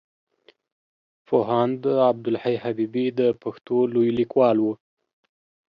پوهاند 1.27 1.81
عبدالحی 2.09 2.55
حبيبي 2.63 3.05
د 3.19 3.21
پښتو 3.41 3.75
لوی 3.93 4.09
ليکوال 4.19 4.57
وو. 4.61 4.73